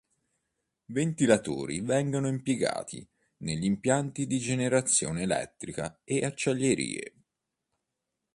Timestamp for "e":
6.03-6.25